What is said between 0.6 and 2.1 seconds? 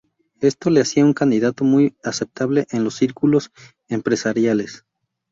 le hacía un candidato muy